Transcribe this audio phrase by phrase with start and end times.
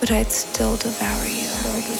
[0.00, 1.42] but I'd still devour you.
[1.42, 1.96] Devour you.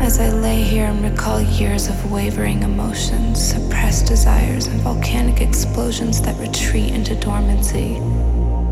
[0.00, 6.20] As I lay here and recall years of wavering emotions, suppressed desires, and volcanic explosions
[6.22, 7.98] that retreat into dormancy,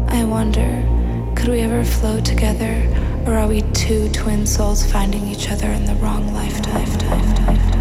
[0.08, 0.84] I wonder
[1.36, 3.07] could we ever flow together?
[3.26, 6.74] Or are we two twin souls finding each other in the wrong lifetime?
[6.74, 7.77] lifetime, lifetime?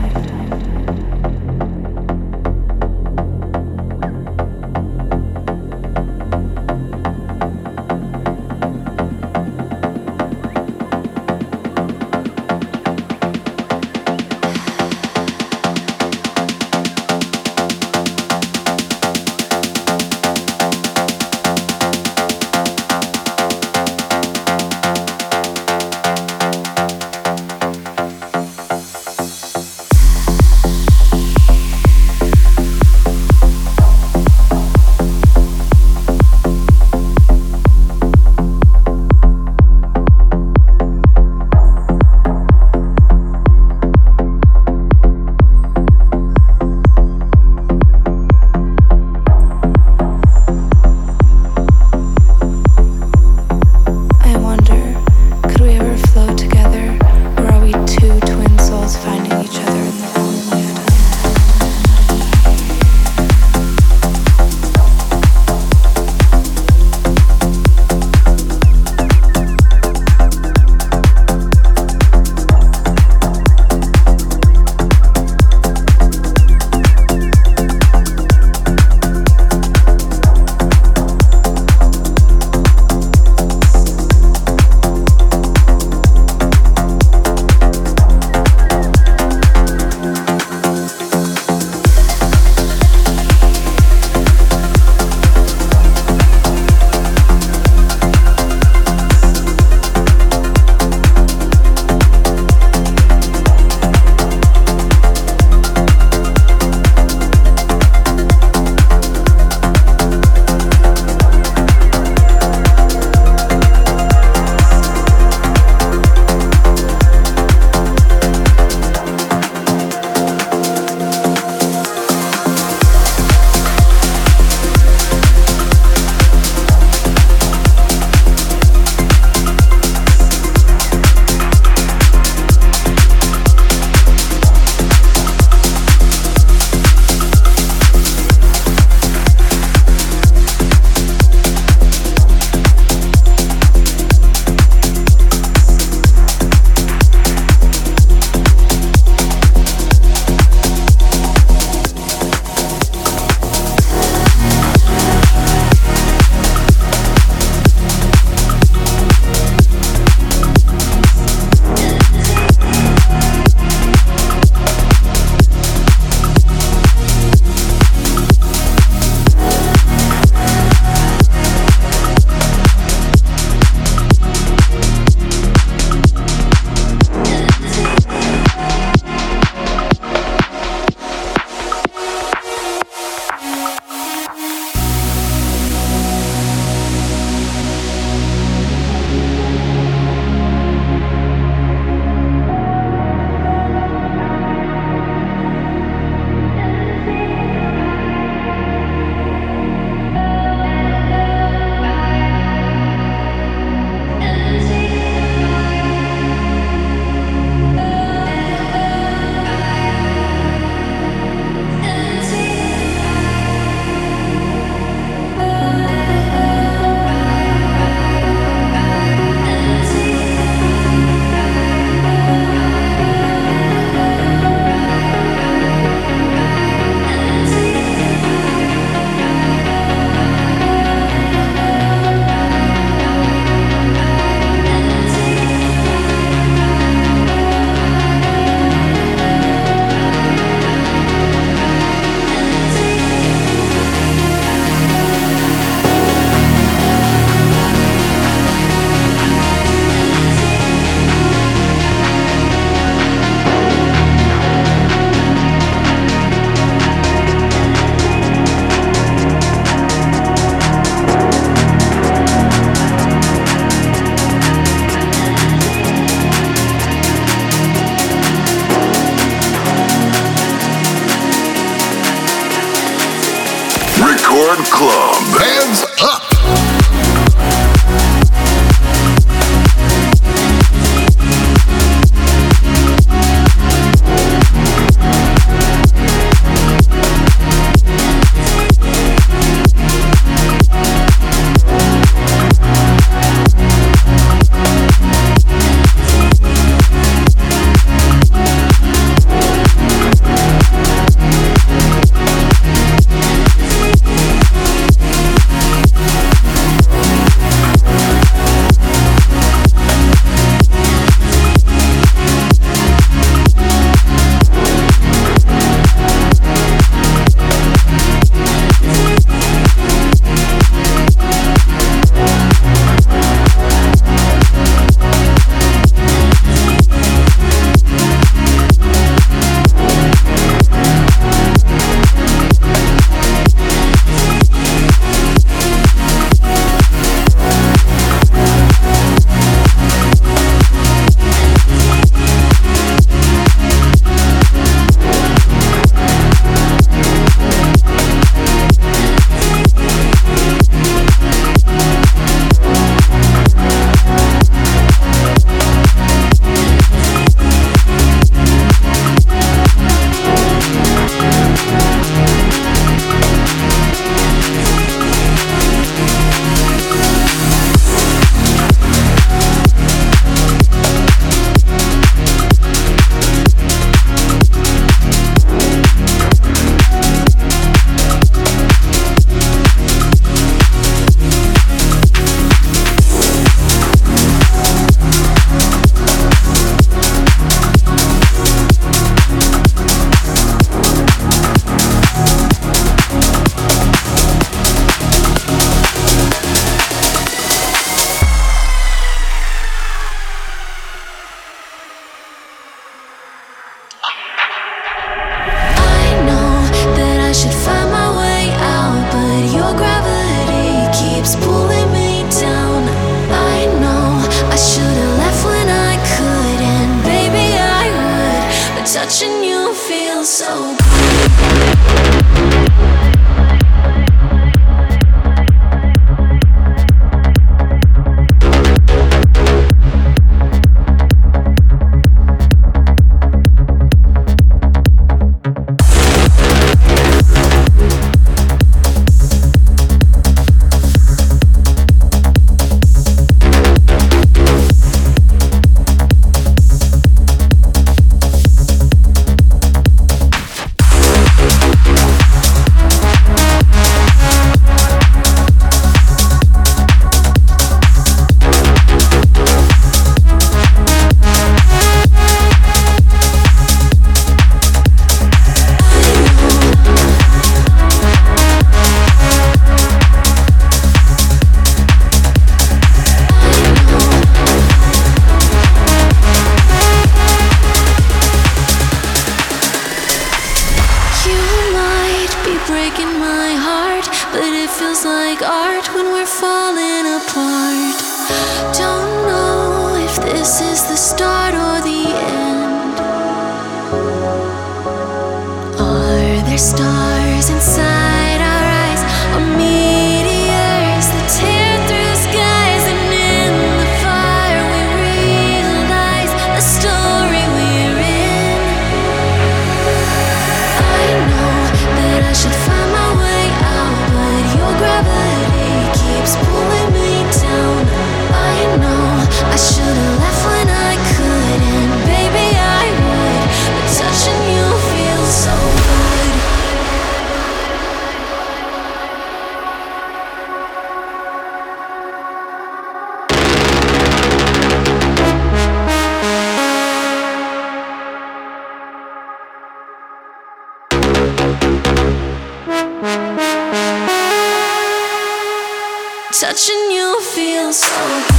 [546.40, 548.37] Touching you feels so good.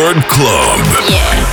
[0.00, 0.86] Record Club.
[1.10, 1.49] Yeah.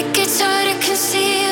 [0.00, 1.49] It gets hard to conceal.